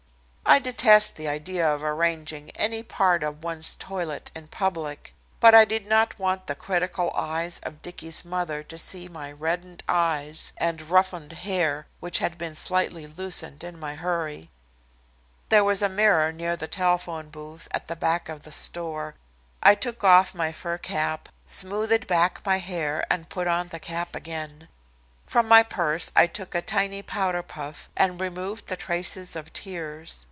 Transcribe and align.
I 0.43 0.59
detest 0.59 1.15
the 1.15 1.29
idea 1.29 1.65
of 1.65 1.81
arranging 1.81 2.49
any 2.57 2.83
part 2.83 3.23
of 3.23 3.41
one's 3.41 3.73
toilet 3.75 4.31
in 4.35 4.49
public, 4.49 5.13
but 5.39 5.55
I 5.55 5.63
did 5.63 5.87
not 5.87 6.19
want 6.19 6.47
the 6.47 6.55
critical 6.55 7.09
eyes 7.15 7.61
of 7.63 7.81
Dicky's 7.81 8.25
mother 8.25 8.61
to 8.61 8.77
see 8.77 9.07
my 9.07 9.31
reddened 9.31 9.81
eyes, 9.87 10.51
and 10.57 10.81
roughened 10.81 11.31
hair, 11.31 11.87
which 12.01 12.17
had 12.19 12.37
been 12.37 12.53
slightly 12.53 13.07
loosened 13.07 13.63
in 13.63 13.79
my 13.79 13.95
hurry. 13.95 14.49
There 15.47 15.63
was 15.63 15.81
a 15.81 15.87
mirror 15.87 16.33
near 16.33 16.57
the 16.57 16.67
telephone 16.67 17.29
booth 17.29 17.69
at 17.71 17.87
the 17.87 17.95
back 17.95 18.27
of 18.27 18.43
the 18.43 18.51
store. 18.51 19.15
I 19.63 19.73
took 19.73 20.03
off 20.03 20.35
my 20.35 20.51
fur 20.51 20.77
cap, 20.77 21.29
smoothed 21.47 22.07
back 22.07 22.45
my 22.45 22.57
hair 22.57 23.05
and 23.09 23.29
put 23.29 23.47
on 23.47 23.69
the 23.69 23.79
cap 23.79 24.13
again. 24.17 24.67
From 25.25 25.47
my 25.47 25.63
purse 25.63 26.11
I 26.13 26.27
took 26.27 26.53
a 26.53 26.61
tiny 26.61 27.01
powder 27.01 27.41
puff 27.41 27.89
and 27.95 28.19
removed 28.19 28.67
the 28.67 28.75
traces 28.75 29.37
of 29.37 29.53
tears. 29.53 30.17